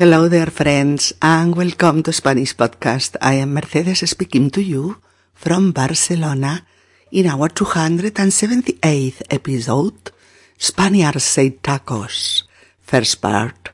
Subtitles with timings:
[0.00, 3.16] Hello there, friends, and welcome to Spanish Podcast.
[3.20, 5.02] I am Mercedes speaking to you
[5.34, 6.62] from Barcelona
[7.10, 10.12] in our 278th episode,
[10.56, 12.44] Spaniards Say Tacos.
[12.80, 13.70] First part.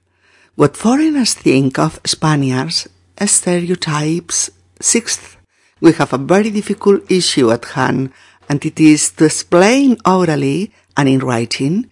[0.55, 2.88] What foreigners think of Spaniards,
[3.20, 4.48] stereotypes.
[4.80, 5.36] Sixth,
[5.82, 8.14] we have a very difficult issue at hand,
[8.48, 11.91] and it is to explain orally and in writing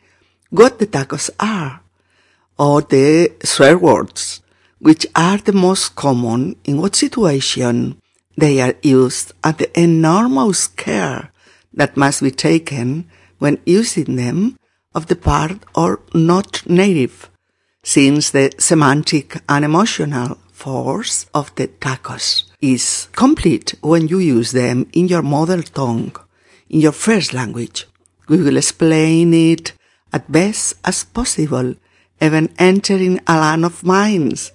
[0.49, 1.82] what the tacos are
[2.63, 4.41] or the swear words,
[4.79, 8.01] which are the most common, in what situation
[8.37, 11.33] they are used, and the enormous care
[11.75, 12.87] that must be taken
[13.41, 14.57] when using them
[14.95, 17.29] of the part or not native,
[17.83, 24.87] since the semantic and emotional force of the tacos is complete when you use them
[24.93, 26.15] in your mother tongue,
[26.71, 27.89] in your first language.
[28.29, 29.73] We will explain it
[30.13, 31.75] at best as possible
[32.23, 34.53] even entering a land of mines,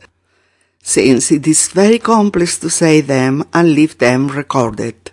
[0.81, 5.12] since it is very complex to say them and leave them recorded.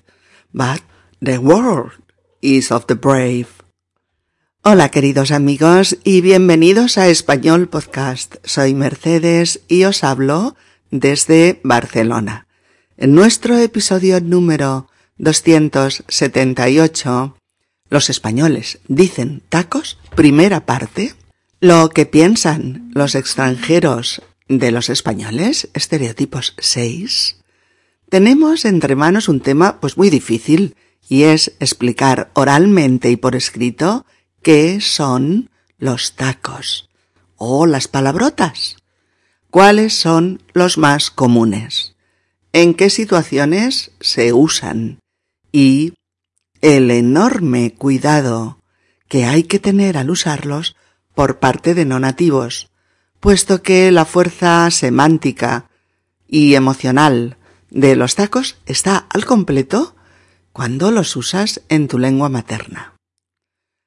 [0.52, 0.82] But
[1.20, 1.90] the world
[2.40, 3.48] is of the brave.
[4.62, 8.36] Hola queridos amigos y bienvenidos a Español Podcast.
[8.44, 10.54] Soy Mercedes y os hablo
[10.90, 12.46] desde Barcelona.
[12.96, 17.36] En nuestro episodio número 278,
[17.90, 21.14] los españoles dicen tacos, primera parte,
[21.64, 27.38] lo que piensan los extranjeros de los españoles, estereotipos 6,
[28.10, 30.76] tenemos entre manos un tema pues muy difícil
[31.08, 34.04] y es explicar oralmente y por escrito
[34.42, 35.48] qué son
[35.78, 36.90] los tacos
[37.36, 38.76] o las palabrotas.
[39.48, 41.96] ¿Cuáles son los más comunes?
[42.52, 44.98] ¿En qué situaciones se usan?
[45.50, 45.94] Y
[46.60, 48.58] el enorme cuidado
[49.08, 50.76] que hay que tener al usarlos
[51.14, 52.70] por parte de no nativos,
[53.20, 55.70] puesto que la fuerza semántica
[56.26, 57.36] y emocional
[57.70, 59.94] de los tacos está al completo
[60.52, 62.94] cuando los usas en tu lengua materna.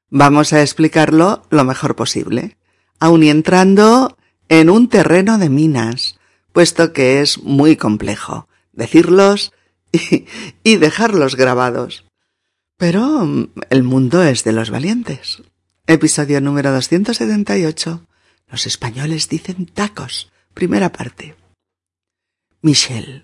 [0.10, 2.58] Vamos a explicarlo lo mejor posible,
[3.00, 4.18] aun y entrando
[4.50, 6.20] en un terreno de minas,
[6.54, 9.54] puesto que es muy complejo decirlos
[9.92, 10.26] y,
[10.64, 12.06] y dejarlos grabados.
[12.78, 15.44] Pero mm, el mundo es de los valientes.
[15.90, 18.06] Episodio número 278.
[18.52, 20.30] Los españoles dicen tacos.
[20.54, 21.38] Primera parte.
[22.62, 23.24] Michelle.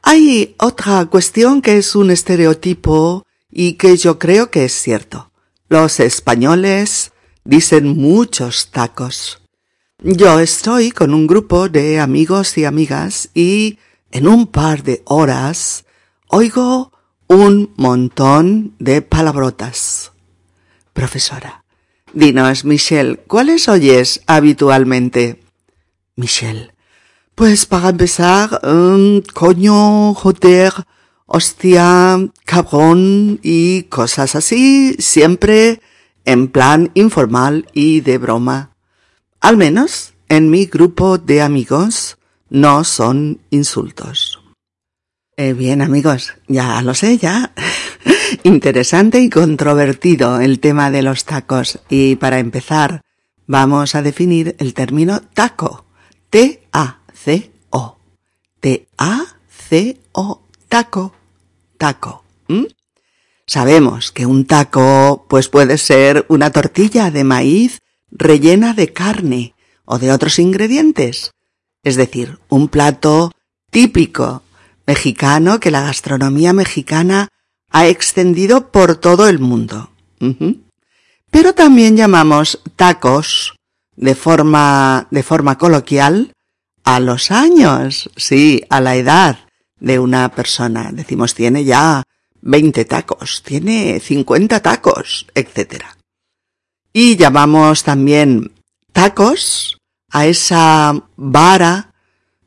[0.00, 5.30] Hay otra cuestión que es un estereotipo y que yo creo que es cierto.
[5.68, 7.12] Los españoles
[7.44, 9.42] dicen muchos tacos.
[10.02, 13.78] Yo estoy con un grupo de amigos y amigas y
[14.10, 15.84] en un par de horas
[16.28, 16.92] oigo
[17.26, 20.12] un montón de palabrotas.
[20.94, 21.63] Profesora.
[22.14, 25.42] Dinos, Michelle, ¿cuáles oyes habitualmente?
[26.14, 26.72] Michelle.
[27.34, 30.72] Pues para empezar, um, coño, joder,
[31.26, 35.80] hostia, cabrón y cosas así, siempre
[36.24, 38.70] en plan informal y de broma.
[39.40, 44.40] Al menos en mi grupo de amigos no son insultos.
[45.36, 47.52] Eh, bien amigos, ya lo sé, ya.
[48.42, 51.80] Interesante y controvertido el tema de los tacos.
[51.88, 53.02] Y para empezar,
[53.46, 55.86] vamos a definir el término taco.
[56.30, 57.98] T-A-C-O.
[58.60, 60.42] T-A-C-O.
[60.68, 61.14] Taco.
[61.78, 62.24] Taco.
[63.46, 69.54] Sabemos que un taco pues puede ser una tortilla de maíz rellena de carne
[69.84, 71.32] o de otros ingredientes.
[71.82, 73.32] Es decir, un plato
[73.70, 74.42] típico
[74.86, 77.28] mexicano que la gastronomía mexicana
[77.74, 79.90] ha extendido por todo el mundo.
[81.30, 83.56] Pero también llamamos tacos
[83.96, 86.32] de forma, de forma coloquial
[86.84, 89.40] a los años, sí, a la edad
[89.80, 90.90] de una persona.
[90.92, 92.04] Decimos, tiene ya
[92.42, 95.82] 20 tacos, tiene 50 tacos, etc.
[96.92, 98.52] Y llamamos también
[98.92, 99.78] tacos
[100.10, 101.92] a esa vara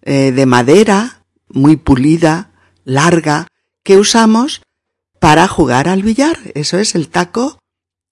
[0.04, 2.51] eh, de madera muy pulida,
[2.86, 3.48] larga,
[3.84, 4.62] que usamos
[5.19, 6.38] para jugar al billar.
[6.56, 7.60] Eso es el taco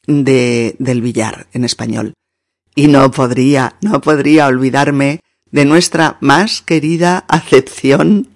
[0.08, 2.14] de, del billar en español.
[2.76, 5.22] Y no podría, no podría olvidarme
[5.52, 8.30] de nuestra más querida acepción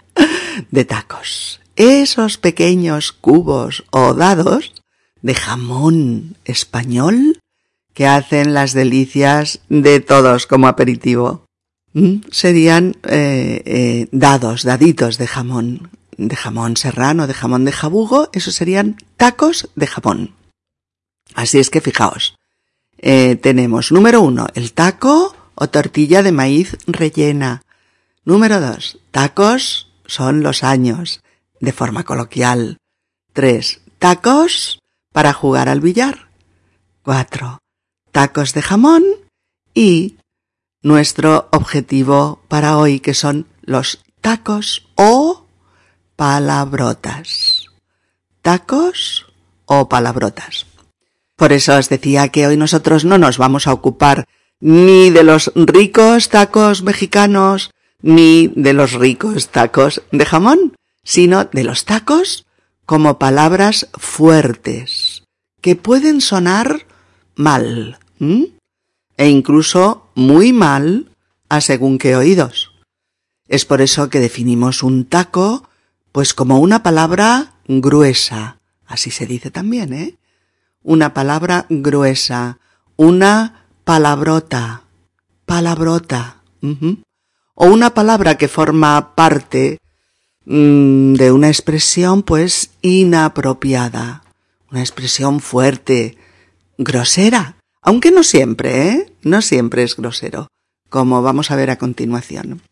[0.71, 1.59] de tacos.
[1.75, 4.73] Esos pequeños cubos o dados
[5.21, 7.39] de jamón español
[7.93, 11.45] que hacen las delicias de todos como aperitivo.
[11.93, 15.89] Mm, serían eh, eh, dados, daditos de jamón
[16.27, 20.35] de jamón serrano, de jamón de jabugo, esos serían tacos de jamón.
[21.33, 22.35] Así es que fijaos,
[22.97, 27.63] eh, tenemos número uno, el taco o tortilla de maíz rellena.
[28.25, 28.99] Número dos.
[29.11, 31.21] Tacos son los años,
[31.59, 32.77] de forma coloquial.
[33.33, 33.81] Tres.
[33.99, 34.79] Tacos
[35.13, 36.29] para jugar al billar.
[37.03, 37.59] Cuatro.
[38.11, 39.03] Tacos de jamón
[39.73, 40.17] y
[40.81, 45.45] nuestro objetivo para hoy que son los tacos o
[46.19, 47.69] palabrotas.
[48.41, 49.25] Tacos
[49.63, 50.65] o palabrotas.
[51.37, 54.27] Por eso os decía que hoy nosotros no nos vamos a ocupar
[54.59, 57.71] ni de los ricos tacos mexicanos,
[58.01, 60.75] ni de los ricos tacos de jamón,
[61.05, 62.45] sino de los tacos
[62.85, 65.23] como palabras fuertes,
[65.61, 66.85] que pueden sonar
[67.35, 71.15] mal, e incluso muy mal
[71.47, 72.73] a según qué oídos.
[73.47, 75.68] Es por eso que definimos un taco
[76.11, 80.17] pues como una palabra gruesa, así se dice también, ¿eh?
[80.81, 82.59] Una palabra gruesa,
[82.95, 84.83] una palabrota,
[85.45, 86.43] palabrota,
[87.55, 89.79] o una palabra que forma parte
[90.51, 94.23] Mm, de una expresión pues inapropiada,
[94.71, 96.17] una expresión fuerte,
[96.79, 99.13] grosera, aunque no siempre, ¿eh?
[99.21, 100.47] No siempre es grosero,
[100.89, 102.63] como vamos a ver a continuación.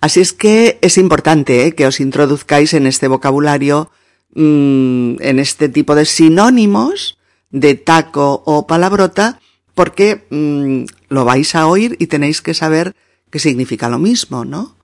[0.00, 1.74] Así es que es importante ¿eh?
[1.74, 3.90] que os introduzcáis en este vocabulario,
[4.34, 7.18] mm, en este tipo de sinónimos
[7.50, 9.40] de taco o palabrota,
[9.74, 12.94] porque mm, lo vais a oír y tenéis que saber
[13.30, 14.76] qué significa lo mismo, ¿no?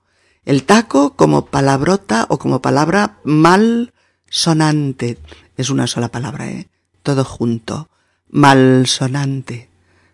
[0.43, 3.93] El taco como palabrota o como palabra mal
[4.29, 5.17] sonante.
[5.57, 6.67] Es una sola palabra, ¿eh?
[7.03, 7.89] Todo junto.
[8.29, 9.69] Malsonante.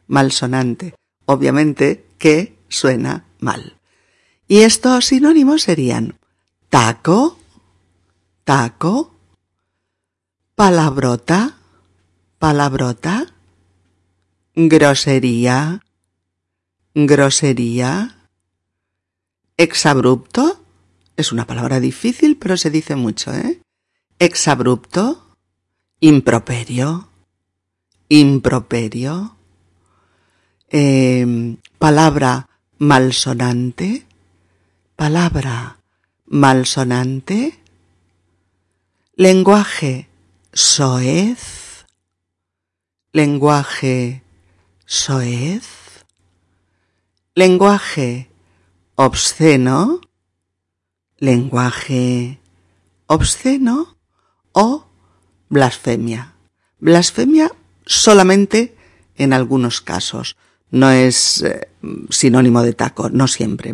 [0.08, 0.94] Malsonante.
[1.26, 3.81] Obviamente que suena mal.
[4.52, 6.20] Y estos sinónimos serían
[6.68, 7.40] taco,
[8.44, 9.16] taco,
[10.56, 11.56] palabrota,
[12.38, 13.34] palabrota,
[14.54, 15.80] grosería,
[16.94, 18.18] grosería,
[19.56, 20.62] Exabrupto
[21.16, 23.62] es una palabra difícil, pero se dice mucho, ¿eh?
[24.20, 25.34] Exabrupto,
[26.02, 27.08] improperio,
[28.10, 29.38] improperio,
[30.68, 32.50] em, palabra
[32.80, 34.11] malsonante,
[35.02, 35.80] palabra
[36.28, 37.58] malsonante,
[39.16, 40.08] lenguaje
[40.54, 41.42] soez,
[43.12, 44.22] lenguaje
[44.86, 45.66] soez,
[47.34, 48.30] lenguaje
[48.94, 50.02] obsceno,
[51.18, 52.40] lenguaje
[53.08, 53.98] obsceno
[54.52, 54.86] o
[55.50, 56.36] blasfemia.
[56.78, 57.50] Blasfemia
[57.88, 58.78] solamente
[59.18, 60.38] en algunos casos.
[60.70, 61.70] No es eh,
[62.12, 63.74] sinónimo de taco, no siempre.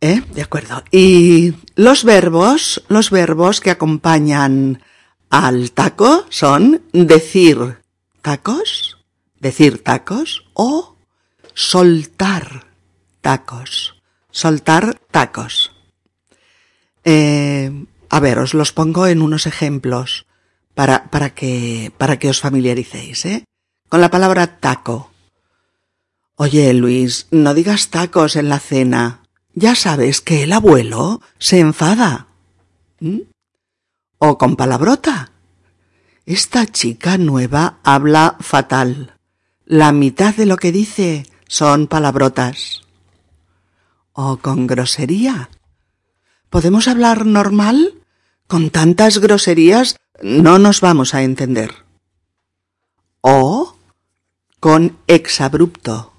[0.00, 0.22] ¿Eh?
[0.34, 0.82] De acuerdo.
[0.90, 4.82] Y los verbos, los verbos que acompañan
[5.30, 7.78] al taco son decir
[8.22, 8.98] tacos,
[9.40, 10.96] decir tacos o
[11.54, 12.66] soltar
[13.20, 13.94] tacos.
[14.30, 15.72] Soltar tacos.
[17.04, 20.26] Eh, a ver, os los pongo en unos ejemplos
[20.74, 23.44] para, para, que, para que os familiaricéis, ¿eh?
[23.88, 25.10] Con la palabra taco.
[26.34, 29.22] Oye, Luis, no digas tacos en la cena.
[29.58, 32.26] Ya sabes que el abuelo se enfada.
[33.00, 33.20] ¿Mm?
[34.18, 35.32] O con palabrota.
[36.26, 39.16] Esta chica nueva habla fatal.
[39.64, 42.82] La mitad de lo que dice son palabrotas
[44.12, 45.48] o con grosería.
[46.50, 47.94] ¿Podemos hablar normal?
[48.46, 51.70] Con tantas groserías no nos vamos a entender.
[53.22, 53.76] O
[54.60, 56.12] con exabrupto.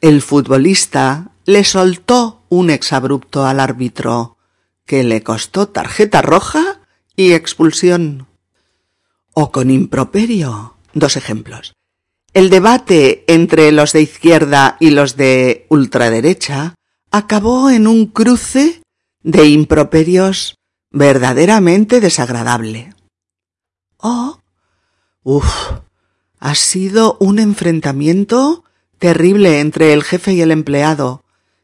[0.00, 4.36] El futbolista le soltó un exabrupto al árbitro
[4.86, 6.80] que le costó tarjeta roja
[7.16, 8.26] y expulsión.
[9.34, 10.76] O con improperio.
[10.94, 11.72] Dos ejemplos.
[12.34, 16.74] El debate entre los de izquierda y los de ultraderecha
[17.10, 18.82] acabó en un cruce
[19.22, 20.56] de improperios
[20.90, 22.94] verdaderamente desagradable.
[23.98, 24.40] Oh,
[25.22, 25.72] uff,
[26.38, 28.64] ha sido un enfrentamiento
[28.98, 31.21] terrible entre el jefe y el empleado.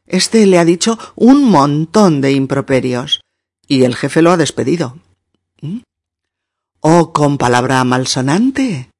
[0.09, 3.21] Este le ha dicho un montón de improperios
[3.67, 4.97] y el jefe lo ha despedido.
[5.61, 5.81] ¿Mm?
[6.81, 8.91] Oh, con palabra malsonante.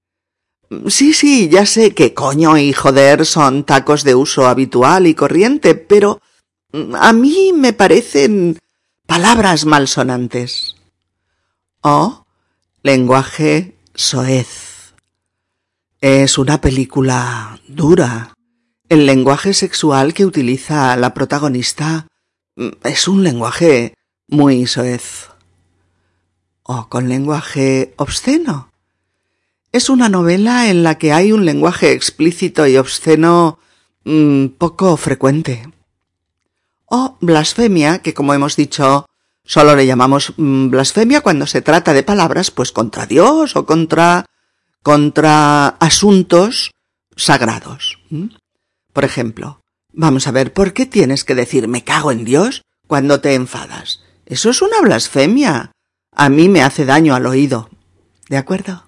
[0.89, 5.75] Sí, sí, ya sé que coño y joder son tacos de uso habitual y corriente,
[5.75, 6.21] pero
[6.99, 8.59] a mí me parecen
[9.07, 10.77] palabras malsonantes.
[11.81, 12.27] O
[12.83, 14.95] lenguaje soez.
[16.01, 18.35] Es una película dura.
[18.89, 22.07] El lenguaje sexual que utiliza la protagonista
[22.57, 23.95] mm, es un lenguaje
[24.29, 25.29] muy soez.
[26.63, 28.73] O con lenguaje obsceno.
[29.73, 33.59] Es una novela en la que hay un lenguaje explícito y obsceno
[34.05, 35.69] mm, poco frecuente.
[36.87, 39.05] o blasfemia, que como hemos dicho,
[39.45, 44.25] solo le llamamos mm, blasfemia cuando se trata de palabras pues contra Dios o contra
[44.83, 46.71] contra asuntos
[47.17, 47.99] sagrados.
[48.99, 49.63] Por ejemplo,
[49.93, 54.01] vamos a ver, ¿por qué tienes que decir me cago en Dios cuando te enfadas?
[54.27, 55.71] Eso es una blasfemia.
[56.11, 57.71] A mí me hace daño al oído.
[58.29, 58.87] ¿De acuerdo?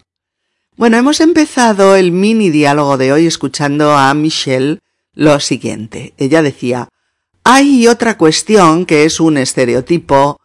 [0.77, 4.81] Bueno, hemos empezado el mini diálogo de hoy escuchando a Michelle
[5.15, 6.13] lo siguiente.
[6.17, 6.89] Ella decía,
[7.45, 10.41] hay otra cuestión que es un estereotipo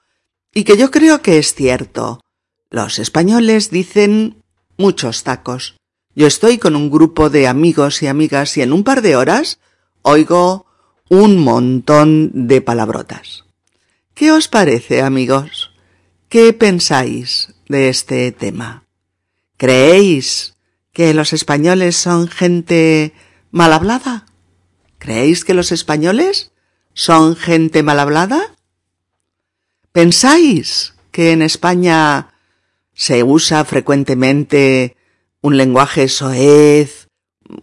[0.54, 2.22] y que yo creo que es cierto.
[2.70, 4.44] Los españoles dicen
[4.78, 5.76] muchos tacos.
[6.18, 9.60] Yo estoy con un grupo de amigos y amigas y en un par de horas
[10.02, 10.66] oigo
[11.10, 13.44] un montón de palabrotas.
[14.14, 15.74] ¿Qué os parece, amigos?
[16.30, 18.86] ¿Qué pensáis de este tema?
[19.58, 20.56] ¿Creéis
[20.94, 23.14] que los españoles son gente
[23.52, 24.26] mal hablada?
[25.00, 26.54] ¿Creéis que los españoles
[26.94, 28.56] son gente mal hablada?
[29.92, 32.30] ¿Pensáis que en España
[32.94, 34.96] se usa frecuentemente
[35.46, 37.08] un lenguaje soez,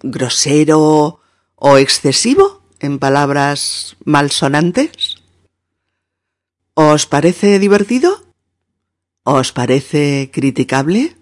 [0.05, 1.19] grosero
[1.57, 5.17] o excesivo en palabras malsonantes?
[6.75, 8.23] ¿Os parece divertido?
[9.25, 11.17] ¿Os parece criticable?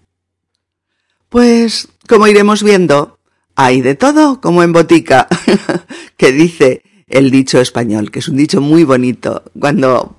[1.30, 3.18] Pues, como iremos viendo,
[3.56, 5.28] hay de todo, como en botica,
[6.18, 9.44] que dice el dicho español, que es un dicho muy bonito.
[9.58, 10.18] Cuando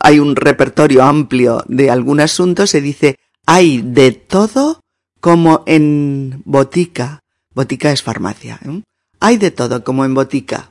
[0.00, 3.16] hay un repertorio amplio de algún asunto, se dice
[3.46, 4.82] hay de todo
[5.20, 7.20] como en botica.
[7.54, 8.60] Botica es farmacia.
[8.64, 8.82] ¿eh?
[9.20, 10.70] Hay de todo como en botica.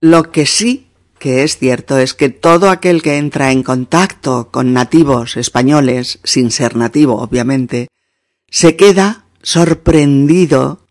[0.00, 0.88] Lo que sí
[1.22, 6.50] que es cierto es que todo aquel que entra en contacto con nativos españoles, sin
[6.50, 7.86] ser nativo, obviamente,
[8.50, 10.84] se queda sorprendido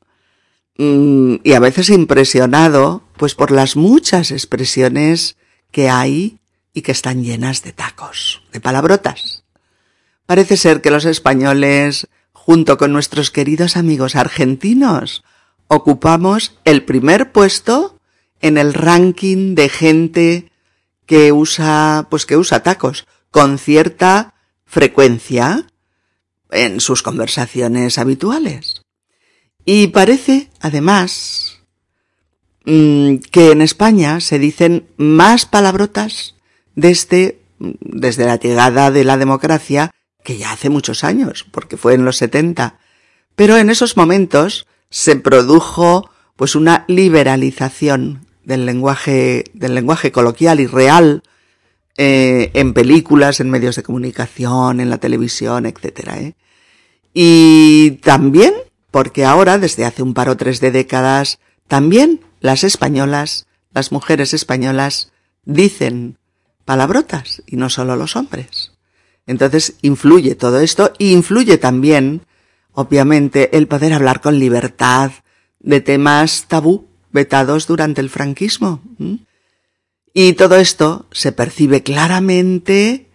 [0.78, 5.36] mm, y a veces impresionado, pues por las muchas expresiones
[5.70, 6.40] que hay
[6.74, 9.44] y que están llenas de tacos, de palabrotas.
[10.26, 12.08] Parece ser que los españoles,
[12.46, 15.24] junto con nuestros queridos amigos argentinos,
[15.68, 18.00] ocupamos el primer puesto
[18.42, 20.52] en el ranking de gente
[21.06, 24.34] que usa, pues que usa tacos con cierta
[24.66, 25.68] frecuencia
[26.50, 28.82] en sus conversaciones habituales.
[29.64, 31.60] Y parece, además,
[32.66, 36.36] mm, que en España se dicen más palabrotas
[36.74, 39.92] desde, desde la llegada de la democracia,
[40.24, 42.80] que ya hace muchos años, porque fue en los 70.
[43.36, 50.68] Pero en esos momentos se produjo pues una liberalización del lenguaje, del lenguaje coloquial y
[50.68, 51.24] real
[51.98, 56.10] eh, en películas, en medios de comunicación, en la televisión, etc.
[56.16, 56.34] ¿eh?
[57.14, 58.54] Y también,
[58.90, 64.34] porque ahora, desde hace un par o tres de décadas, también las españolas, las mujeres
[64.34, 65.12] españolas,
[65.46, 66.18] dicen
[66.66, 68.71] palabrotas, y no solo los hombres.
[69.26, 72.22] Entonces influye todo esto y influye también,
[72.74, 75.12] obviamente, el poder hablar con libertad
[75.60, 78.82] de temas tabú vetados durante el franquismo.
[80.14, 83.10] Y todo esto se percibe claramente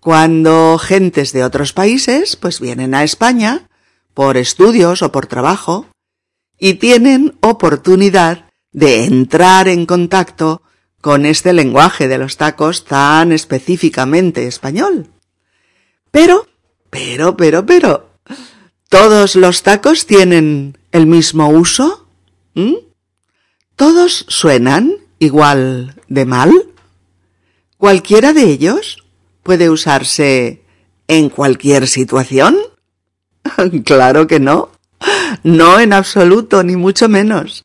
[0.00, 3.68] cuando gentes de otros países pues vienen a España
[4.14, 5.86] por estudios o por trabajo
[6.58, 10.62] y tienen oportunidad de entrar en contacto
[11.00, 15.08] con este lenguaje de los tacos tan específicamente español.
[16.10, 16.46] Pero,
[16.90, 18.10] pero, pero, pero,
[18.88, 22.06] ¿todos los tacos tienen el mismo uso?
[23.76, 26.52] ¿Todos suenan igual de mal?
[27.76, 29.04] ¿Cualquiera de ellos
[29.44, 30.62] puede usarse
[31.06, 32.56] en cualquier situación?
[33.84, 34.70] claro que no.
[35.44, 37.64] No en absoluto, ni mucho menos.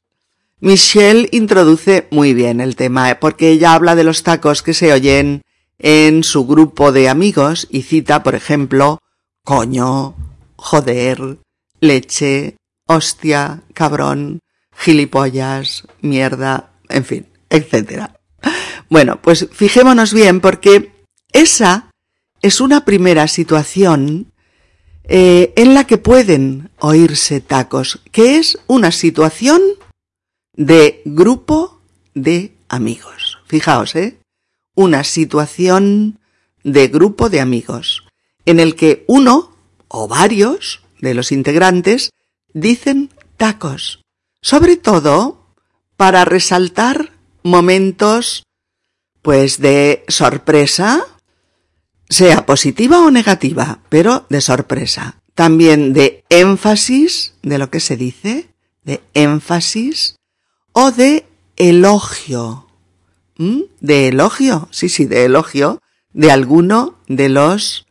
[0.59, 5.41] Michelle introduce muy bien el tema, porque ella habla de los tacos que se oyen
[5.83, 8.99] en su grupo de amigos y cita, por ejemplo,
[9.43, 10.15] coño,
[10.55, 11.37] joder,
[11.81, 12.55] leche,
[12.87, 14.39] hostia, cabrón,
[14.73, 18.11] gilipollas, mierda, en fin, etc.
[18.89, 20.93] Bueno, pues fijémonos bien porque
[21.33, 21.91] esa
[22.41, 24.31] es una primera situación
[25.03, 29.61] eh, en la que pueden oírse tacos, que es una situación
[30.55, 31.81] de grupo
[32.13, 33.39] de amigos.
[33.47, 34.17] Fijaos, ¿eh?
[34.75, 36.19] Una situación
[36.63, 38.03] de grupo de amigos,
[38.45, 39.55] en el que uno
[39.87, 42.11] o varios de los integrantes
[42.53, 44.03] dicen tacos
[44.43, 45.47] sobre todo
[45.95, 47.13] para resaltar
[47.43, 48.43] momentos
[49.21, 51.01] pues de sorpresa,
[52.09, 55.21] sea positiva o negativa, pero de sorpresa.
[55.33, 58.49] También de énfasis de lo que se dice,
[58.83, 60.17] de énfasis
[60.73, 61.25] o de
[61.55, 62.67] elogio
[63.37, 65.81] de elogio, sí, sí, de elogio
[66.13, 67.87] de alguno de los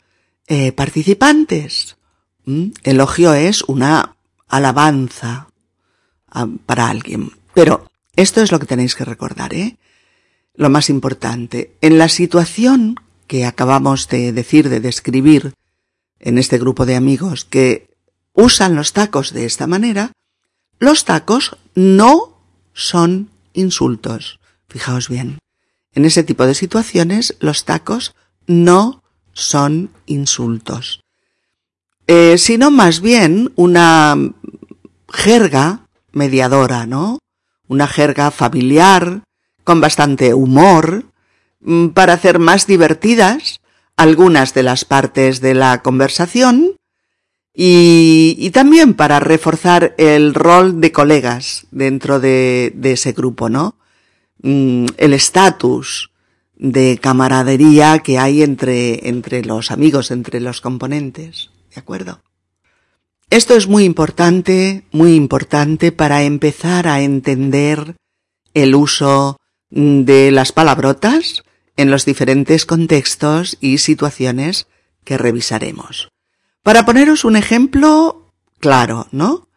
[0.47, 1.97] eh, participantes.
[2.83, 4.15] Elogio es una
[4.47, 5.49] alabanza
[6.29, 7.31] ah, para alguien.
[7.53, 9.77] Pero esto es lo que tenéis que recordar, ¿eh?
[10.55, 11.75] Lo más importante.
[11.81, 12.95] En la situación
[13.27, 15.53] que acabamos de decir, de describir
[16.19, 17.89] en este grupo de amigos que
[18.33, 20.11] usan los tacos de esta manera,
[20.79, 22.37] los tacos no
[22.73, 24.39] son insultos.
[24.67, 25.39] Fijaos bien.
[25.93, 28.15] En ese tipo de situaciones, los tacos
[28.47, 29.03] no
[29.33, 31.01] son insultos,
[32.07, 34.15] eh, sino más bien una
[35.09, 37.19] jerga mediadora, ¿no?
[37.67, 39.23] Una jerga familiar,
[39.63, 41.05] con bastante humor,
[41.61, 43.59] mm, para hacer más divertidas
[43.95, 46.75] algunas de las partes de la conversación
[47.53, 53.75] y, también para reforzar el rol de colegas dentro de, de ese grupo, ¿no?
[54.41, 56.11] Mm, el estatus
[56.55, 61.49] de camaradería que hay entre, entre los amigos, entre los componentes.
[61.73, 62.21] ¿De acuerdo?
[63.29, 67.95] Esto es muy importante, muy importante para empezar a entender
[68.53, 69.37] el uso
[69.69, 71.43] de las palabrotas
[71.75, 74.67] en los diferentes contextos y situaciones
[75.03, 76.09] que revisaremos.
[76.61, 79.47] Para poneros un ejemplo claro, ¿no?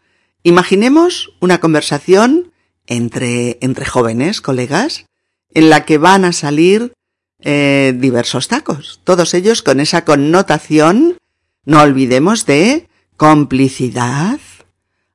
[0.43, 2.53] Imaginemos una conversación
[2.87, 5.07] entre, entre jóvenes, colegas,
[5.53, 6.93] en la que van a salir
[7.41, 11.19] eh, diversos tacos, todos ellos con esa connotación,
[11.65, 14.41] no olvidemos, de complicidad,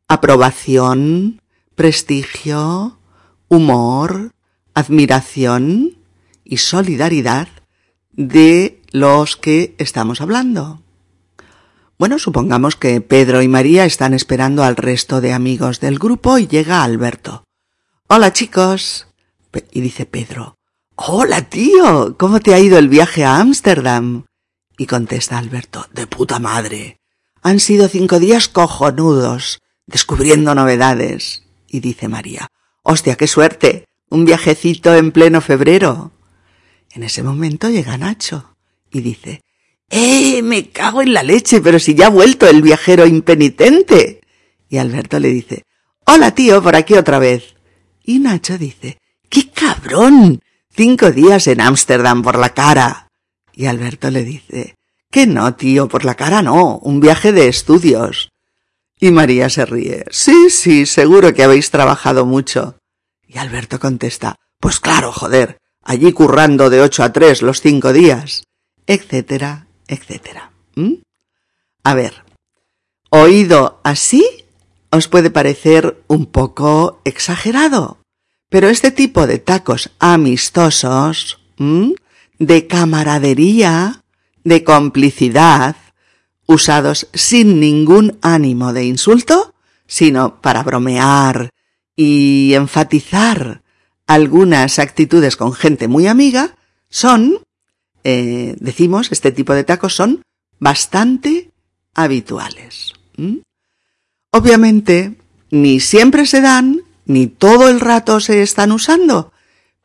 [0.07, 1.41] aprobación,
[1.75, 2.99] prestigio,
[3.47, 4.31] humor,
[4.73, 5.97] admiración
[6.43, 7.47] y solidaridad
[8.11, 10.81] de los que estamos hablando.
[11.97, 16.47] Bueno, supongamos que Pedro y María están esperando al resto de amigos del grupo y
[16.47, 17.43] llega Alberto.
[18.13, 19.07] Hola chicos.
[19.71, 20.57] Y dice Pedro.
[20.97, 22.17] Hola tío.
[22.17, 24.25] ¿Cómo te ha ido el viaje a Ámsterdam?
[24.77, 25.87] Y contesta Alberto.
[25.93, 27.00] De puta madre.
[27.41, 31.43] Han sido cinco días cojonudos, descubriendo novedades.
[31.69, 32.50] Y dice María.
[32.83, 33.85] Hostia, qué suerte.
[34.09, 36.11] Un viajecito en pleno febrero.
[36.91, 38.57] En ese momento llega Nacho
[38.91, 39.41] y dice,
[39.89, 40.41] ¡Eh!
[40.41, 44.19] Me cago en la leche, pero si ya ha vuelto el viajero impenitente.
[44.67, 45.63] Y Alberto le dice,
[46.05, 47.55] Hola tío, por aquí otra vez.
[48.03, 48.98] Y Nacho dice,
[49.29, 50.42] ¡qué cabrón!
[50.74, 53.07] Cinco días en Ámsterdam por la cara.
[53.53, 54.75] Y Alberto le dice,
[55.11, 58.31] que no, tío, por la cara no, un viaje de estudios.
[59.00, 62.77] Y María se ríe, sí, sí, seguro que habéis trabajado mucho.
[63.27, 68.44] Y Alberto contesta, pues claro, joder, allí currando de ocho a tres los cinco días,
[68.87, 70.51] etcétera, etcétera.
[71.83, 72.24] A ver,
[73.09, 74.40] oído así,
[74.91, 77.97] os puede parecer un poco exagerado,
[78.49, 81.39] pero este tipo de tacos amistosos,
[82.37, 84.03] de camaradería,
[84.43, 85.77] de complicidad,
[86.45, 89.53] usados sin ningún ánimo de insulto,
[89.87, 91.51] sino para bromear
[91.95, 93.61] y enfatizar
[94.07, 96.57] algunas actitudes con gente muy amiga,
[96.89, 97.39] son,
[98.03, 100.23] eh, decimos, este tipo de tacos son
[100.59, 101.51] bastante
[101.93, 102.93] habituales.
[104.31, 105.17] Obviamente,
[105.50, 109.33] ni siempre se dan, ni todo el rato se están usando,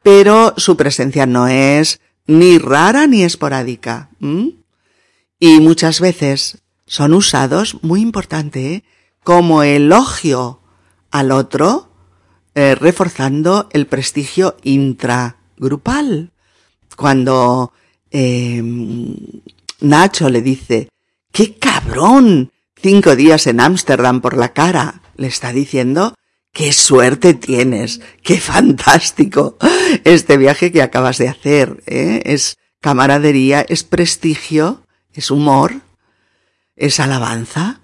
[0.02, 4.11] pero su presencia no es ni rara ni esporádica.
[5.38, 8.85] Y muchas veces son usados, muy importante, ¿eh?
[9.24, 10.61] como elogio
[11.11, 11.90] al otro,
[12.54, 16.32] eh, reforzando el prestigio intragrupal.
[16.96, 17.72] Cuando
[18.11, 19.14] em,
[19.80, 20.88] Nacho le dice,
[21.32, 22.52] ¡qué cabrón!
[22.80, 25.02] Cinco días en Ámsterdam por la cara.
[25.16, 26.14] Le está diciendo
[26.52, 29.56] qué suerte tienes, qué fantástico
[30.04, 31.82] este viaje que acabas de hacer.
[31.86, 32.22] ¿eh?
[32.24, 35.80] Es camaradería, es prestigio, es humor,
[36.76, 37.80] es alabanza.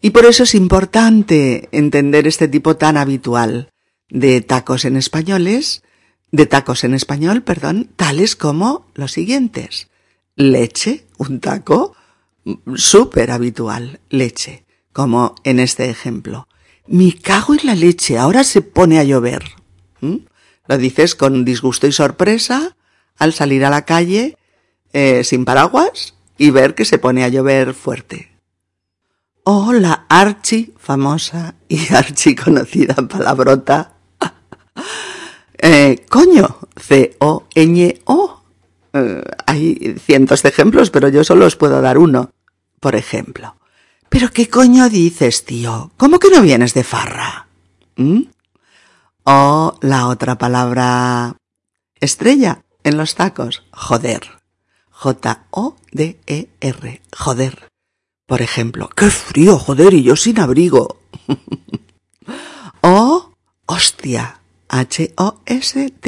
[0.00, 3.70] Y por eso es importante entender este tipo tan habitual
[4.08, 5.82] de tacos en españoles,
[6.32, 9.88] de tacos en español, perdón, tales como los siguientes.
[10.36, 11.94] Leche, un taco,
[12.74, 16.48] súper habitual, leche, como en este ejemplo.
[16.86, 19.44] Mi cago en la leche, ahora se pone a llover.
[20.00, 20.16] ¿Mm?
[20.66, 22.76] Lo dices con disgusto y sorpresa
[23.16, 24.36] al salir a la calle
[24.92, 28.30] eh, sin paraguas y ver que se pone a llover fuerte.
[29.44, 33.94] Oh, la archi famosa y archi conocida palabrota.
[35.58, 38.39] eh, coño, C-O-Ñ-O.
[38.92, 42.30] Eh, hay cientos de ejemplos, pero yo solo os puedo dar uno.
[42.80, 43.56] Por ejemplo.
[44.08, 45.92] ¿Pero qué coño dices, tío?
[45.96, 47.46] ¿Cómo que no vienes de farra?
[47.96, 48.22] ¿Mm?
[49.24, 51.36] O la otra palabra
[52.00, 53.62] Estrella en los tacos.
[53.72, 54.22] Joder.
[54.90, 55.42] J-O-D-E-R.
[57.16, 57.68] Joder.
[58.26, 61.00] Por ejemplo, qué frío, joder, y yo sin abrigo.
[62.80, 63.32] o
[63.66, 64.40] hostia.
[64.68, 66.02] H-O-S-T-I-A.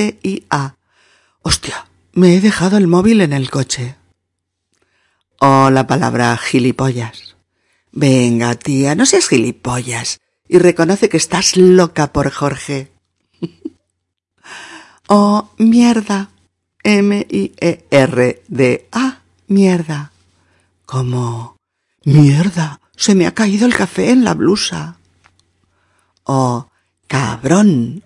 [1.43, 3.97] Hostia, me he dejado el móvil en el coche.
[5.41, 7.37] O la palabra gilipollas.
[7.91, 12.93] Venga, tía, no seas gilipollas y reconoce que estás loca por Jorge.
[15.09, 16.29] o mierda.
[16.85, 17.53] M-I-E-R-D-A.
[19.47, 20.13] Mierda.
[20.85, 21.57] Como
[22.05, 22.81] mierda.
[22.97, 24.99] Se me ha caído el café en la blusa.
[26.25, 26.69] O
[27.07, 28.05] cabrón.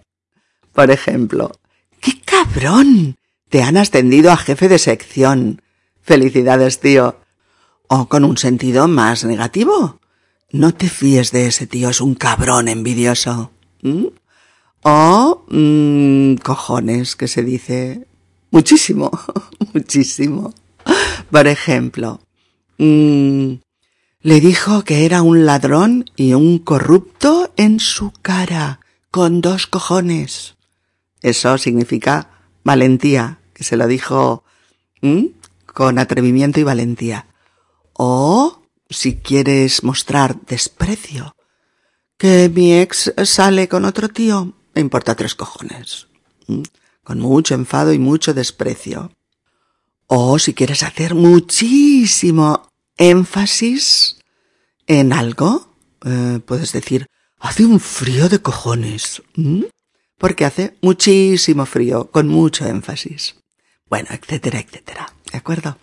[0.73, 1.53] Por ejemplo,
[2.01, 3.17] ¡qué cabrón!
[3.49, 5.63] Te han ascendido a jefe de sección.
[6.03, 7.17] Felicidades, tío.
[7.89, 10.01] O con un sentido más negativo.
[10.51, 13.51] No te fíes de ese tío, es un cabrón envidioso.
[13.83, 14.07] ¿Mm?
[14.83, 18.07] O mmm, cojones, que se dice
[18.51, 19.11] muchísimo,
[19.75, 20.55] muchísimo.
[21.31, 22.21] Por ejemplo,
[22.79, 23.55] mmm,
[24.21, 28.81] le dijo que era un ladrón y un corrupto en su cara,
[29.11, 30.55] con dos cojones.
[31.23, 32.36] Eso significa
[32.67, 34.43] valentía, que se lo dijo
[35.73, 37.29] con atrevimiento y valentía.
[37.93, 41.37] O, si quieres mostrar desprecio,
[42.19, 46.09] que mi ex sale con otro tío, me importa tres cojones.
[47.05, 49.13] Con mucho enfado y mucho desprecio.
[50.09, 54.17] O si quieres hacer muchísimo énfasis
[54.89, 55.73] en algo,
[56.05, 57.07] eh, puedes decir,
[57.39, 59.23] hace un frío de cojones.
[60.19, 63.37] Porque hace muchísimo frío, con mucho énfasis.
[63.89, 65.13] Bueno, etcétera, etcétera.
[65.31, 65.79] ¿De acuerdo?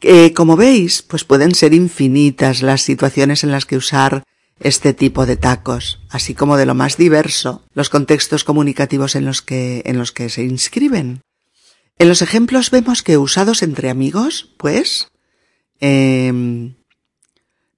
[0.00, 4.22] Que, como veis, pues pueden ser infinitas las situaciones en las que usar
[4.60, 9.42] este tipo de tacos, así como de lo más diverso, los contextos comunicativos en los
[9.42, 11.20] que, en los que se inscriben.
[11.98, 15.08] En los ejemplos vemos que usados entre amigos, pues,
[15.80, 16.76] em,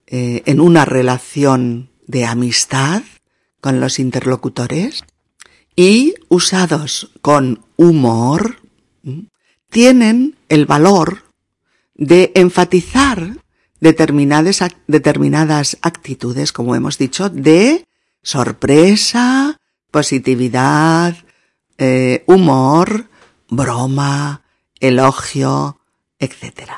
[0.06, 3.02] eh, en una relación de amistad
[3.60, 5.04] con los interlocutores
[5.80, 8.60] y usados con humor,
[9.70, 11.22] tienen el valor
[11.94, 13.38] de enfatizar
[13.80, 17.86] determinadas, determinadas actitudes, como hemos dicho, de
[18.22, 19.58] sorpresa,
[19.90, 21.16] positividad,
[21.78, 23.08] eh, humor,
[23.48, 24.42] broma,
[24.80, 25.80] elogio,
[26.18, 26.72] etc.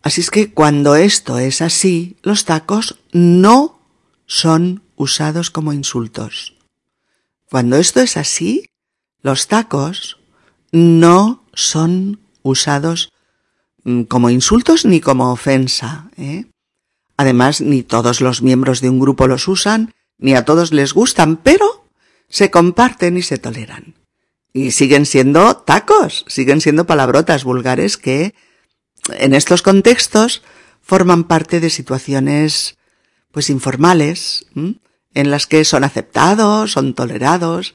[0.00, 3.82] Así es que cuando esto es así, los tacos no
[4.24, 6.55] son usados como insultos.
[7.50, 8.66] Cuando esto es así,
[9.22, 10.18] los tacos
[10.72, 13.10] no son usados
[13.86, 16.10] Mm, como insultos ni como ofensa.
[16.16, 16.46] ¿eh?
[17.16, 21.36] Además, ni todos los miembros de un grupo los usan, ni a todos les gustan,
[21.36, 21.86] pero
[22.28, 23.94] se comparten y se toleran.
[24.52, 28.34] Y siguen siendo tacos, siguen siendo palabrotas vulgares que,
[29.10, 30.42] en estos contextos,
[30.82, 32.76] forman parte de situaciones,
[33.30, 34.46] pues informales,
[35.16, 37.74] en las que son aceptados, son tolerados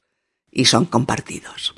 [0.52, 1.74] y son compartidos.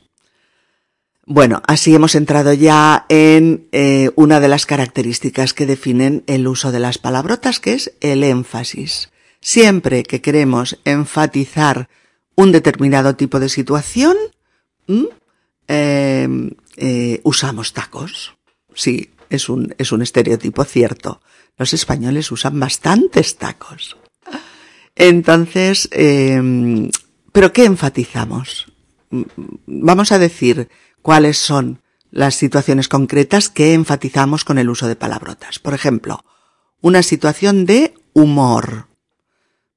[1.25, 6.71] Bueno, así hemos entrado ya en eh, una de las características que definen el uso
[6.71, 9.11] de las palabrotas, que es el énfasis.
[9.41, 11.89] Siempre que queremos enfatizar
[12.35, 14.19] un determinado tipo de situación,
[15.67, 18.35] em, eh, usamos tacos.
[18.75, 21.23] Sí, es un, es un estereotipo cierto.
[21.57, 23.97] Los españoles usan bastantes tacos.
[25.07, 26.89] Entonces, em,
[27.31, 28.73] ¿pero qué enfatizamos?
[29.67, 30.71] Vamos a decir,
[31.03, 35.59] cuáles son las situaciones concretas que enfatizamos con el uso de palabrotas.
[35.59, 36.25] Por ejemplo,
[36.81, 38.87] una situación de humor.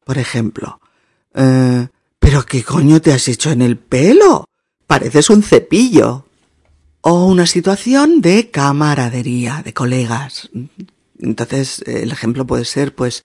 [0.05, 0.79] Por ejemplo,
[1.33, 4.45] eh, ¿pero qué coño te has hecho en el pelo?
[4.87, 6.25] Pareces un cepillo.
[7.01, 10.49] O una situación de camaradería, de colegas.
[11.19, 13.23] Entonces, el ejemplo puede ser, pues,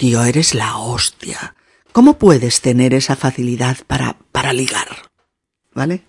[0.00, 1.54] tío, eres la hostia.
[1.92, 4.88] ¿Cómo puedes tener esa facilidad para, para ligar?
[5.74, 6.04] ¿Vale?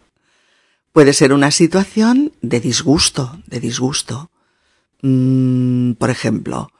[0.94, 4.32] Puede ser una situación de disgusto, de disgusto.
[5.02, 6.72] Mm, por ejemplo,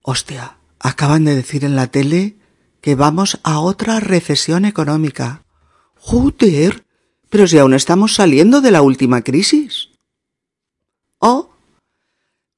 [0.00, 2.38] hostia, acaban de decir en la tele
[2.80, 5.44] que vamos a otra recesión económica.
[5.96, 6.86] Joder,
[7.28, 9.90] pero si aún estamos saliendo de la última crisis.
[11.18, 11.50] O,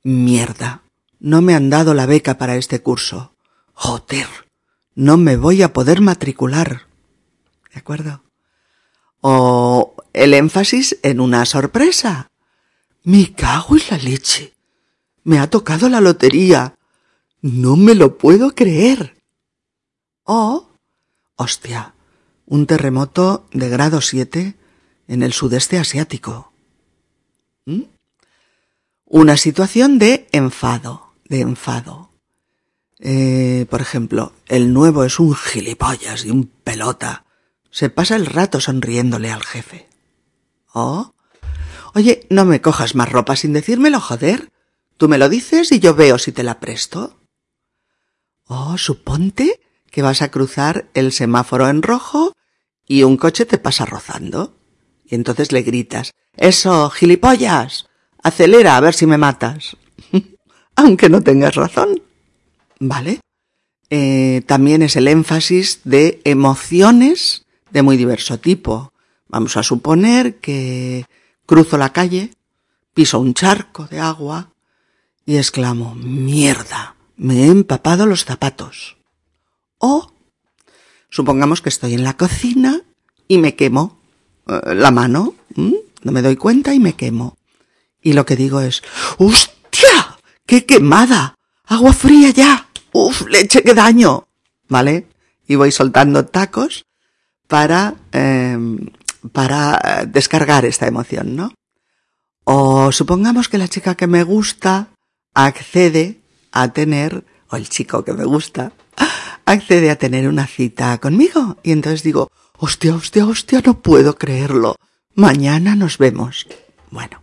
[0.04, 0.82] mierda,
[1.18, 3.34] no me han dado la beca para este curso.
[3.80, 4.26] Joder,
[4.96, 6.88] no me voy a poder matricular.
[7.72, 8.24] ¿De acuerdo?
[9.20, 12.28] O el énfasis en una sorpresa.
[13.04, 14.52] Me cago en la leche.
[15.22, 16.74] Me ha tocado la lotería.
[17.40, 19.16] No me lo puedo creer.
[20.24, 20.70] O,
[21.36, 21.94] hostia,
[22.46, 24.56] un terremoto de grado 7
[25.06, 26.52] en el sudeste asiático.
[29.04, 32.07] Una situación de enfado, de enfado.
[33.00, 37.24] Eh, por ejemplo, el nuevo es un gilipollas y un pelota.
[37.70, 39.88] Se pasa el rato sonriéndole al jefe.
[40.72, 41.14] Oh.
[41.94, 44.50] Oye, no me cojas más ropa sin decírmelo, joder.
[44.96, 47.20] Tú me lo dices y yo veo si te la presto.
[48.46, 52.32] Oh, suponte que vas a cruzar el semáforo en rojo
[52.86, 54.56] y un coche te pasa rozando.
[55.04, 57.88] Y entonces le gritas, eso, gilipollas,
[58.22, 59.76] acelera a ver si me matas.
[60.76, 62.02] Aunque no tengas razón.
[62.78, 63.20] ¿Vale?
[63.90, 68.92] Eh, también es el énfasis de emociones de muy diverso tipo.
[69.28, 71.06] Vamos a suponer que
[71.46, 72.30] cruzo la calle,
[72.94, 74.52] piso un charco de agua
[75.24, 78.96] y exclamo, mierda, me he empapado los zapatos.
[79.78, 80.12] O
[81.10, 82.82] supongamos que estoy en la cocina
[83.26, 83.98] y me quemo
[84.46, 87.36] eh, la mano, no me doy cuenta y me quemo.
[88.00, 88.82] Y lo que digo es,
[89.18, 90.18] ¡hostia!
[90.46, 91.34] ¡Qué quemada!
[91.66, 92.67] ¡Agua fría ya!
[92.92, 94.26] ¡Uf, leche, qué daño!
[94.68, 95.06] ¿Vale?
[95.46, 96.84] Y voy soltando tacos
[97.46, 98.90] para, em,
[99.32, 101.52] para descargar esta emoción, ¿no?
[102.44, 104.88] O supongamos que la chica que me gusta
[105.34, 106.18] accede
[106.52, 108.72] a tener, o el chico que me gusta,
[109.44, 111.56] accede a tener una cita conmigo.
[111.62, 114.76] Y entonces digo, hostia, hostia, hostia, no puedo creerlo.
[115.14, 116.46] Mañana nos vemos.
[116.90, 117.22] Bueno,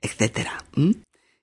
[0.00, 0.64] etcétera.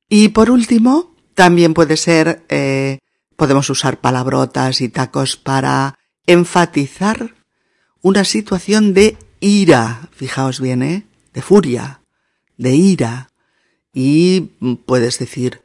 [0.10, 3.00] Y por último, también puede ser, eh,
[3.36, 7.36] podemos usar palabrotas y tacos para enfatizar
[8.02, 10.10] una situación de ira.
[10.12, 11.06] Fijaos bien, ¿eh?
[11.34, 12.02] De furia,
[12.58, 13.30] de ira.
[13.94, 14.42] Y
[14.86, 15.62] puedes decir,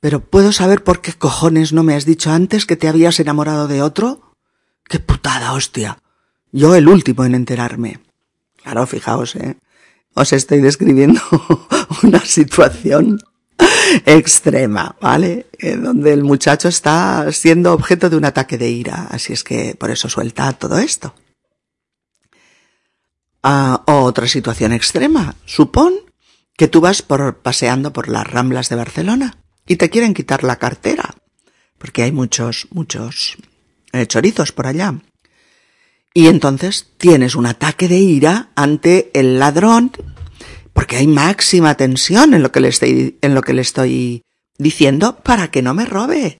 [0.00, 3.68] pero ¿puedo saber por qué cojones no me has dicho antes que te habías enamorado
[3.68, 4.34] de otro?
[4.88, 5.98] ¡Qué putada, hostia!
[6.52, 8.00] Yo el último en enterarme.
[8.62, 9.56] Claro, fijaos, ¿eh?
[10.14, 11.20] Os estoy describiendo
[12.02, 13.18] una situación
[14.06, 15.46] extrema, ¿vale?
[15.60, 19.08] Donde el muchacho está siendo objeto de un ataque de ira.
[19.10, 21.14] Así es que por eso suelta todo esto.
[23.42, 25.36] Ah, otra situación extrema.
[25.44, 25.94] Supón
[26.56, 30.56] que tú vas por, paseando por las ramblas de Barcelona y te quieren quitar la
[30.56, 31.14] cartera,
[31.78, 33.36] porque hay muchos, muchos
[33.92, 34.94] eh, chorizos por allá.
[36.12, 39.92] Y entonces tienes un ataque de ira ante el ladrón,
[40.74, 44.24] porque hay máxima tensión en lo que le estoy, en lo que le estoy
[44.58, 46.38] diciendo para que no me robe.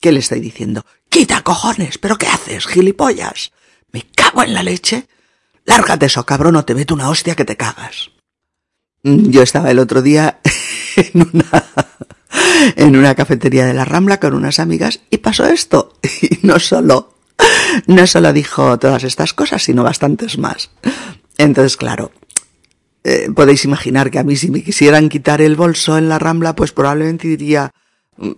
[0.00, 0.84] ¿Qué le estoy diciendo?
[1.08, 3.52] Quita cojones, pero ¿qué haces, gilipollas?
[3.92, 5.08] Me cago en la leche.
[5.64, 8.10] Lárgate eso, cabrón, o te meto una hostia que te cagas.
[9.02, 10.40] Mm, yo estaba el otro día
[10.96, 11.64] en una,
[12.76, 15.94] en una cafetería de la Rambla con unas amigas y pasó esto.
[16.20, 17.14] Y no solo,
[17.86, 20.70] no solo dijo todas estas cosas, sino bastantes más.
[21.36, 22.10] Entonces, claro,
[23.08, 26.54] eh, podéis imaginar que a mí si me quisieran quitar el bolso en la Rambla,
[26.54, 27.70] pues probablemente diría,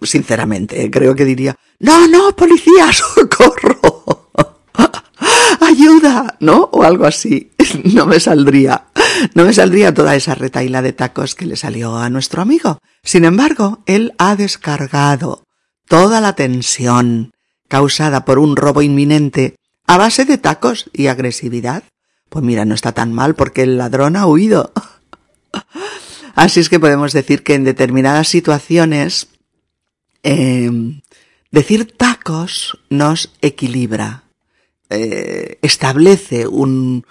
[0.03, 4.31] sinceramente, creo que diría, no, no, policía, socorro,
[5.61, 6.69] ayuda, ¿no?
[6.73, 7.51] O algo así.
[7.85, 8.87] No me saldría,
[9.35, 12.79] no me saldría toda esa retaila de tacos que le salió a nuestro amigo.
[13.05, 15.45] Sin embargo, él ha descargado
[15.87, 17.31] toda la tensión
[17.69, 19.55] causada por un robo inminente
[19.87, 21.85] a base de tacos y agresividad.
[22.31, 24.73] Pues mira, no está tan mal porque el ladrón ha huido.
[26.35, 29.29] Así es que podemos decir que en determinadas situaciones
[30.23, 31.03] em,
[31.51, 34.25] decir tacos nos equilibra,
[34.89, 37.05] eh, establece un,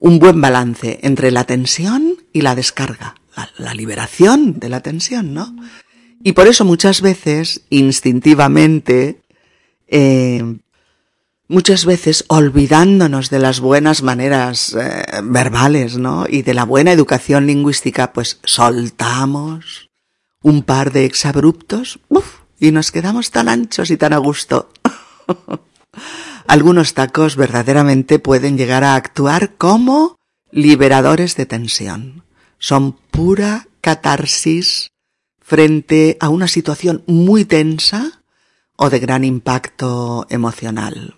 [0.00, 3.14] un buen balance entre la tensión y la descarga
[3.58, 5.54] la, liberación de la tensión, ¿no?
[6.22, 9.20] Y por eso muchas veces, instintivamente,
[9.88, 10.58] eh,
[11.52, 16.24] muchas veces olvidándonos de las buenas maneras eh, verbales, ¿no?
[16.28, 19.90] Y de la buena educación lingüística, pues soltamos
[20.42, 22.00] un par de exabruptos
[22.58, 24.72] y nos quedamos tan anchos y tan a gusto.
[26.46, 30.16] Algunos tacos verdaderamente pueden llegar a actuar como
[30.50, 32.24] liberadores de tensión
[32.58, 34.92] son pura catarsis
[35.40, 38.22] frente a una situación muy tensa
[38.76, 41.16] o de gran impacto emocional.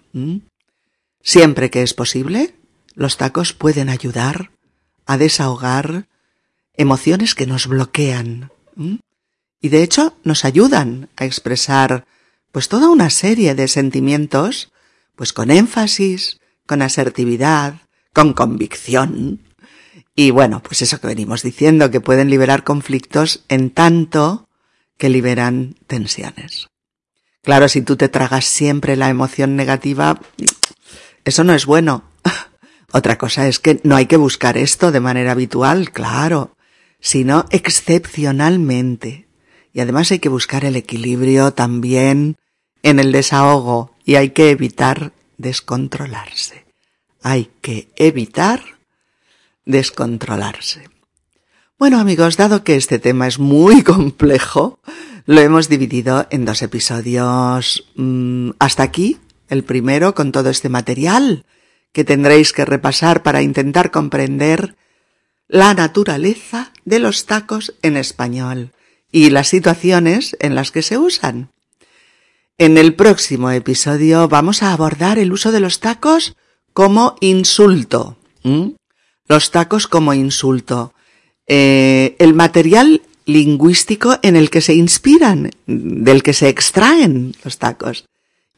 [1.22, 2.54] Siempre que es posible,
[2.94, 4.50] los tacos pueden ayudar
[5.06, 6.06] a desahogar
[6.74, 8.50] emociones que nos bloquean.
[9.60, 12.06] Y de hecho nos ayudan a expresar
[12.52, 14.72] pues toda una serie de sentimientos
[15.16, 19.40] pues con énfasis, con asertividad, con convicción,
[20.16, 24.48] y bueno, pues eso que venimos diciendo, que pueden liberar conflictos en tanto
[24.96, 26.68] que liberan tensiones.
[27.44, 30.18] Claro, si tú te tragas siempre la emoción negativa,
[31.24, 32.04] eso no es bueno.
[32.92, 36.56] Otra cosa es que no hay que buscar esto de manera habitual, claro,
[37.00, 39.28] sino excepcionalmente.
[39.74, 42.36] Y además hay que buscar el equilibrio también
[42.82, 46.64] en el desahogo y hay que evitar descontrolarse.
[47.22, 48.62] Hay que evitar
[49.66, 50.93] descontrolarse.
[51.76, 54.78] Bueno amigos, dado que este tema es muy complejo,
[55.26, 61.44] lo hemos dividido en dos episodios mm, hasta aquí, el primero con todo este material
[61.92, 64.76] que tendréis que repasar para intentar comprender
[65.48, 68.70] la naturaleza de los tacos en español
[69.10, 71.50] y las situaciones en las que se usan.
[72.56, 76.36] En el próximo episodio vamos a abordar el uso de los tacos
[76.72, 78.16] como insulto.
[79.26, 80.93] Los tacos como insulto.
[81.46, 88.06] Eh, el material lingüístico en el que se inspiran, del que se extraen los tacos.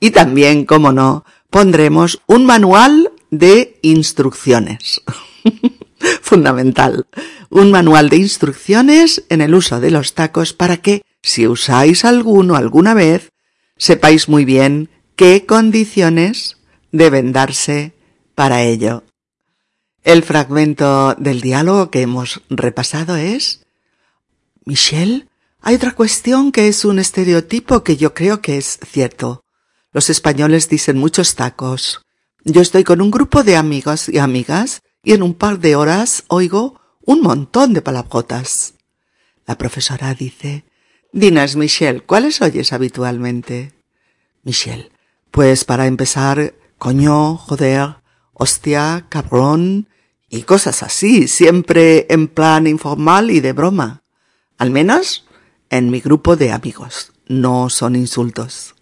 [0.00, 5.02] Y también, como no, pondremos un manual de instrucciones.
[6.22, 7.06] Fundamental.
[7.50, 12.56] Un manual de instrucciones en el uso de los tacos para que, si usáis alguno
[12.56, 13.30] alguna vez,
[13.76, 16.58] sepáis muy bien qué condiciones
[16.92, 17.94] deben darse
[18.34, 19.02] para ello.
[20.06, 23.66] El fragmento del diálogo que hemos repasado es
[24.64, 25.26] Michelle,
[25.60, 29.42] hay otra cuestión que es un estereotipo que yo creo que es cierto.
[29.90, 32.02] Los españoles dicen muchos tacos.
[32.44, 36.22] Yo estoy con un grupo de amigos y amigas y en un par de horas
[36.28, 38.74] oigo un montón de palabrotas.
[39.44, 40.66] La profesora dice,
[41.12, 43.72] Dinas, Michelle, ¿cuáles oyes habitualmente?
[44.44, 44.92] Michelle,
[45.32, 47.96] pues para empezar, coño, joder,
[48.34, 49.88] hostia, cabrón,
[50.28, 54.02] y cosas así, siempre en plan informal y de broma.
[54.58, 55.26] Al menos
[55.70, 57.12] en mi grupo de amigos.
[57.26, 58.74] No son insultos.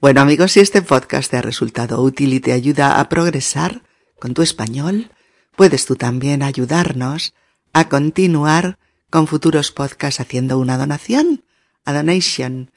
[0.00, 3.82] Bueno amigos, si este podcast te ha resultado útil y te ayuda a progresar
[4.18, 5.10] con tu español,
[5.56, 7.34] puedes tú también ayudarnos
[7.72, 8.78] a continuar
[9.10, 11.44] con futuros podcasts haciendo una donación,
[11.84, 12.70] a donation,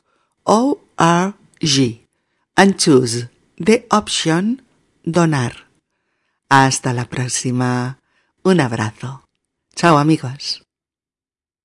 [0.45, 2.07] O-R-G
[2.55, 3.27] and choose
[3.57, 4.61] the option
[5.03, 5.67] Donar.
[6.49, 7.99] Hasta la próxima.
[8.43, 9.23] Un abrazo.
[9.75, 10.64] Chao amigos.